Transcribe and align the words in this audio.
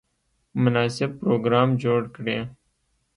مناسب 0.61 1.09
پروګرام 1.21 1.69
جوړ 1.83 2.01
کړي. 2.15 2.37